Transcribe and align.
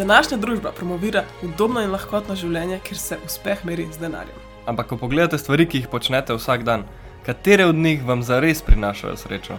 Današnja 0.00 0.36
družba 0.36 0.70
promovira 0.72 1.24
udobno 1.44 1.82
in 1.84 1.90
lahkotno 1.92 2.32
življenje, 2.32 2.78
kjer 2.84 2.98
se 2.98 3.16
uspeh 3.26 3.64
meri 3.68 3.84
z 3.92 4.00
denarjem. 4.00 4.36
Ampak, 4.66 4.86
ko 4.88 4.96
pogledate 4.96 5.36
stvari, 5.38 5.66
ki 5.68 5.82
jih 5.82 5.88
počnete 5.92 6.32
vsak 6.38 6.62
dan, 6.64 6.86
katere 7.26 7.66
od 7.68 7.76
njih 7.76 8.06
vam 8.08 8.22
zares 8.24 8.62
prinašajo 8.64 9.18
srečo? 9.20 9.58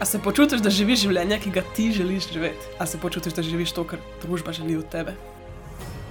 A 0.00 0.08
se 0.08 0.20
počutiš, 0.24 0.62
da 0.64 0.72
živiš 0.72 1.02
življenje, 1.02 1.38
ki 1.44 1.52
ga 1.58 1.64
ti 1.76 1.90
želiš 1.92 2.30
živeti? 2.32 2.70
A 2.80 2.86
se 2.86 3.00
počutiš, 3.02 3.36
da 3.36 3.44
živiš 3.44 3.74
to, 3.76 3.84
kar 3.90 4.00
družba 4.22 4.56
želi 4.56 4.78
od 4.80 4.88
tebe? 4.88 5.12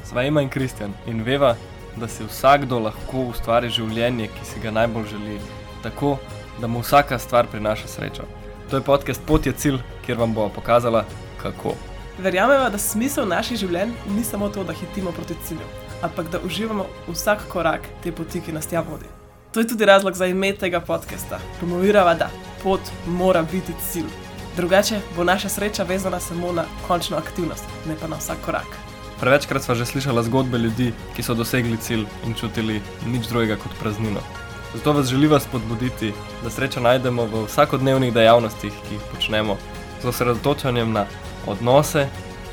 Sva 0.06 0.28
ima 0.30 0.46
in 0.46 0.54
Kristjan 0.54 0.94
in 1.10 1.26
veva, 1.26 1.56
da 1.98 2.06
si 2.08 2.30
vsakdo 2.30 2.84
lahko 2.86 3.26
ustvari 3.32 3.74
življenje, 3.74 4.30
ki 4.38 4.46
si 4.46 4.62
ga 4.62 4.76
najbolj 4.78 5.10
želi, 5.16 5.40
tako 5.82 6.20
da 6.62 6.70
mu 6.70 6.86
vsaka 6.86 7.18
stvar 7.18 7.50
prinaša 7.50 7.90
srečo. 7.98 8.30
To 8.70 8.78
je 8.78 8.86
podcast 8.86 9.26
Pot 9.26 9.50
je 9.50 9.58
cilj, 9.58 9.82
kjer 10.06 10.22
vam 10.22 10.38
bo 10.38 10.52
pokazala, 10.54 11.08
kako. 11.42 11.74
Verjamemo, 12.18 12.70
da 12.70 12.78
smisel 12.80 13.28
naših 13.28 13.60
življenj 13.60 13.92
ni 14.16 14.24
samo 14.24 14.48
to, 14.50 14.64
da 14.64 14.74
hitimo 14.74 15.12
proti 15.12 15.36
cilju, 15.48 15.66
ampak 16.02 16.30
da 16.32 16.40
uživamo 16.48 16.86
vsak 17.10 17.44
korak 17.52 17.90
te 18.04 18.14
poti, 18.16 18.40
ki 18.42 18.56
nas 18.56 18.68
tja 18.72 18.80
vodi. 18.88 19.10
To 19.52 19.60
je 19.60 19.68
tudi 19.68 19.86
razlog 19.86 20.16
za 20.16 20.28
ime 20.32 20.54
tega 20.56 20.80
podcasta. 20.80 21.40
Promovirava, 21.60 22.14
da 22.16 22.30
pot 22.64 22.80
mora 23.08 23.42
biti 23.52 23.76
cilj. 23.90 24.08
Drugače 24.56 25.02
bo 25.18 25.24
naša 25.28 25.50
sreča 25.50 25.84
vezana 25.84 26.20
samo 26.20 26.54
na 26.56 26.64
končno 26.88 27.18
aktivnost, 27.18 27.68
ne 27.88 28.00
pa 28.00 28.08
na 28.08 28.16
vsak 28.16 28.40
korak. 28.46 28.80
Prevečkrat 29.20 29.64
sva 29.64 29.76
že 29.76 29.86
slišala 29.86 30.24
zgodbe 30.24 30.58
ljudi, 30.58 30.94
ki 31.16 31.24
so 31.24 31.36
dosegli 31.36 31.78
cilj 31.78 32.08
in 32.28 32.34
čutili 32.34 32.82
nič 33.08 33.28
drugega 33.28 33.60
kot 33.60 33.76
praznino. 33.80 34.24
Zato 34.76 34.94
vas 34.94 35.12
želiva 35.12 35.40
spodbuditi, 35.40 36.14
da 36.44 36.50
srečo 36.50 36.80
najdemo 36.80 37.28
v 37.28 37.46
vsakodnevnih 37.46 38.14
dejavnostih, 38.14 38.74
ki 38.88 38.96
jih 38.96 39.06
počnemo, 39.12 39.58
z 40.04 40.08
osredotočanjem 40.08 40.92
na 40.92 41.06
odnose, 41.48 42.08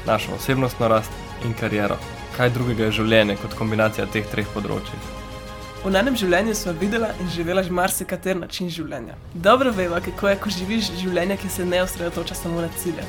našo 0.06 0.34
osebnostno 0.37 0.88
rast 0.88 1.10
in 1.45 1.55
kariero. 1.60 1.97
Kaj 2.36 2.50
drugega 2.50 2.84
je 2.84 2.98
življenje 3.00 3.36
kot 3.42 3.55
kombinacija 3.58 4.06
teh 4.06 4.27
treh 4.30 4.48
področji? 4.55 5.00
V 5.83 5.91
enem 5.98 6.14
življenju 6.14 6.55
smo 6.55 6.72
videla 6.78 7.08
in 7.20 7.28
živela 7.34 7.62
že 7.66 7.75
marsikater 7.75 8.36
način 8.39 8.69
življenja. 8.70 9.16
Dobro 9.34 9.72
veva, 9.75 9.98
kako 10.00 10.28
je, 10.28 10.36
ko 10.39 10.50
živiš 10.50 10.92
življenje, 11.00 11.36
ki 11.42 11.48
se 11.50 11.64
ne 11.66 11.83
osredotoča 11.83 12.36
samo 12.39 12.61
na 12.62 12.69
cilje. 12.78 13.03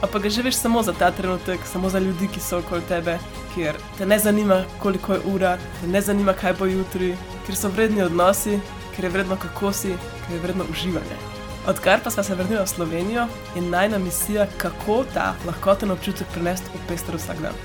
Pa 0.00 0.18
ga 0.18 0.28
živiš 0.28 0.56
samo 0.56 0.82
za 0.82 0.92
ta 0.92 1.10
trenutek, 1.10 1.60
samo 1.68 1.88
za 1.90 1.98
ljudi, 1.98 2.28
ki 2.32 2.40
so 2.40 2.58
okoli 2.58 2.82
tebe, 2.88 3.18
kjer 3.54 3.76
te 3.98 4.06
ne 4.06 4.18
zanima, 4.18 4.62
koliko 4.80 5.14
je 5.14 5.20
ura, 5.34 5.58
te 5.80 5.88
ne 5.88 6.00
zanima, 6.00 6.32
kaj 6.32 6.56
bo 6.58 6.68
jutri, 6.68 7.14
kjer 7.46 7.56
so 7.56 7.68
vredni 7.68 8.02
odnosi, 8.02 8.58
ker 8.96 9.04
je 9.04 9.10
vredno 9.10 9.36
kako 9.36 9.72
si, 9.72 9.94
ker 10.26 10.36
je 10.36 10.42
vredno 10.42 10.64
uživanje. 10.72 11.20
Odkar 11.66 12.00
pa 12.04 12.10
smo 12.10 12.22
se 12.22 12.34
vrnili 12.34 12.62
v 12.64 12.66
Slovenijo, 12.66 13.26
je 13.54 13.62
najna 13.62 13.98
misija, 13.98 14.46
kako 14.56 15.04
ta 15.14 15.34
lahkoten 15.46 15.90
občutek 15.90 16.26
prenesti 16.32 16.68
v 16.74 16.88
pester 16.88 17.16
vsak 17.16 17.40
dan. 17.40 17.56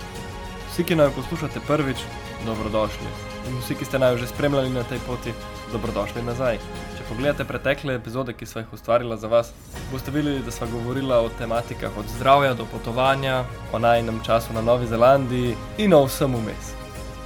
Vsi, 0.72 0.84
ki 0.84 0.96
naj 0.96 1.10
poslušate 1.16 1.60
prvič, 1.68 1.98
dobrodošli 2.46 3.10
in 3.50 3.58
vsi, 3.60 3.76
ki 3.76 3.86
ste 3.86 4.00
naj 4.00 4.18
že 4.18 4.28
spremljali 4.28 4.70
na 4.70 4.84
tej 4.84 5.00
poti, 5.08 5.34
dobrodošli 5.72 6.24
nazaj. 6.24 6.62
Če 6.96 7.04
pogledate 7.10 7.44
pretekle 7.44 7.96
epizode, 8.00 8.34
ki 8.34 8.46
smo 8.46 8.62
jih 8.62 8.74
ustvarila 8.74 9.18
za 9.18 9.28
vas, 9.28 9.52
boste 9.92 10.12
videli, 10.16 10.44
da 10.46 10.52
smo 10.52 10.68
govorili 10.72 11.14
o 11.14 11.30
tematikah 11.38 11.98
od 11.98 12.08
zdravja 12.16 12.54
do 12.54 12.66
potovanja, 12.72 13.44
o 13.74 13.80
najnem 13.80 14.22
času 14.24 14.54
na 14.54 14.62
Novi 14.62 14.88
Zelandiji 14.88 15.58
in 15.78 15.94
o 15.94 16.06
vsem 16.06 16.36
vmes. 16.36 16.72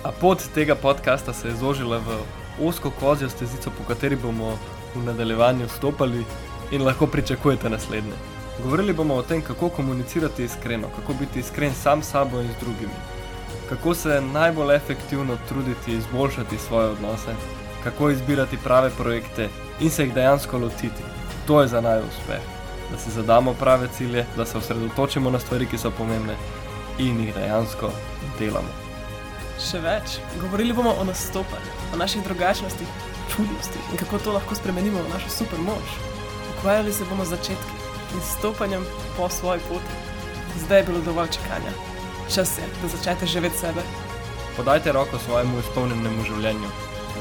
A 0.03 0.11
pot 0.11 0.41
tega 0.55 0.75
podcasta 0.75 1.33
se 1.33 1.47
je 1.47 1.55
zožila 1.55 2.01
v 2.01 2.17
osko 2.65 2.89
kozjo 2.99 3.29
stezico, 3.29 3.69
po 3.69 3.85
kateri 3.87 4.15
bomo 4.15 4.57
v 4.95 5.05
nadaljevanju 5.05 5.69
stopali 5.69 6.25
in 6.71 6.83
lahko 6.83 7.07
pričakujete 7.07 7.69
naslednje. 7.69 8.13
Govorili 8.63 8.93
bomo 8.93 9.15
o 9.15 9.23
tem, 9.23 9.41
kako 9.41 9.69
komunicirati 9.69 10.43
iskreno, 10.43 10.87
kako 10.95 11.13
biti 11.13 11.39
iskren 11.39 11.73
sam 11.73 12.03
s 12.03 12.11
sabo 12.11 12.41
in 12.41 12.47
z 12.47 12.59
drugimi 12.59 13.13
kako 13.69 13.93
se 13.93 14.21
najbolj 14.21 14.75
efektivno 14.75 15.37
truditi 15.49 15.93
izboljšati 15.93 16.57
svoje 16.57 16.87
odnose, 16.87 17.35
kako 17.83 18.09
izbirati 18.09 18.57
prave 18.57 18.89
projekte 18.89 19.49
in 19.79 19.89
se 19.89 20.03
jih 20.03 20.13
dejansko 20.13 20.57
lotiti. 20.57 21.03
To 21.47 21.61
je 21.61 21.67
za 21.67 21.81
naj 21.81 21.99
uspeh. 21.99 22.41
Da 22.91 22.97
si 22.97 23.11
zadamo 23.11 23.53
prave 23.53 23.87
cilje, 23.97 24.25
da 24.37 24.45
se 24.45 24.57
osredotočimo 24.57 25.29
na 25.29 25.39
stvari, 25.39 25.65
ki 25.65 25.77
so 25.77 25.91
pomembne 25.91 26.35
in 26.99 27.19
jih 27.19 27.33
dejansko 27.35 27.91
delamo. 28.39 28.69
Še 29.71 29.79
več, 29.79 30.19
govorili 30.41 30.73
bomo 30.73 30.95
o 30.99 31.03
nastopanju, 31.03 31.73
o 31.93 31.97
naših 31.97 32.23
drugačnostih, 32.23 32.87
čudnostih 33.35 33.91
in 33.91 33.97
kako 33.97 34.19
to 34.19 34.33
lahko 34.33 34.55
spremenimo 34.55 35.01
v 35.01 35.13
našo 35.13 35.29
super 35.29 35.59
moč. 35.59 35.97
Ukvarjali 36.63 36.93
se 36.93 37.03
bomo 37.09 37.25
z 37.25 37.29
začetki 37.29 37.75
in 38.13 38.21
stopanjem 38.21 38.85
po 39.17 39.29
svoji 39.29 39.59
poti. 39.69 39.95
Zdaj 40.63 40.79
je 40.79 40.83
bilo 40.83 41.01
dovolj 41.01 41.27
čakanja 41.27 41.73
čas 42.35 42.57
je, 42.57 42.63
da 42.81 42.87
začnete 42.87 43.25
živeti 43.25 43.57
sebe. 43.57 43.81
Podajte 44.57 44.91
roko 44.91 45.19
svojemu 45.25 45.59
izpolnjenemu 45.59 46.23
življenju. 46.23 46.69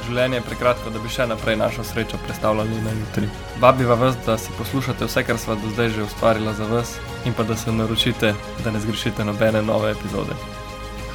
Življenje 0.06 0.36
je 0.36 0.44
prekratko, 0.46 0.90
da 0.94 1.02
bi 1.02 1.10
še 1.10 1.26
naprej 1.26 1.58
našo 1.58 1.82
srečo 1.84 2.20
predstavljali 2.22 2.78
na 2.84 2.94
jutri. 3.00 3.28
Vabiva 3.58 3.98
vas, 3.98 4.14
da 4.26 4.38
si 4.38 4.54
poslušate 4.58 5.10
vse, 5.10 5.24
kar 5.26 5.42
sva 5.42 5.58
do 5.58 5.74
zdaj 5.74 5.90
že 5.96 6.06
ustvarila 6.06 6.54
za 6.54 6.70
vas, 6.70 6.94
in 7.26 7.34
pa 7.34 7.42
da 7.42 7.58
se 7.58 7.74
naročite, 7.74 8.34
da 8.62 8.70
ne 8.70 8.80
zgrešite 8.86 9.26
nobene 9.26 9.62
nove 9.62 9.90
epizode. 9.96 10.38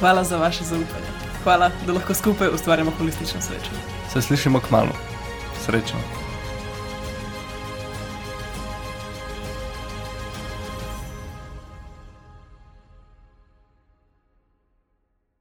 Hvala 0.02 0.24
za 0.24 0.36
vaše 0.36 0.68
zaupanje. 0.68 1.16
Hvala, 1.44 1.72
da 1.86 1.96
lahko 1.96 2.14
skupaj 2.14 2.52
ustvarjamo 2.52 2.92
holistično 3.00 3.40
srečo. 3.40 3.72
Se 4.12 4.22
slišimo 4.22 4.60
k 4.60 4.70
malu. 4.70 4.96
Srečno. 5.64 6.17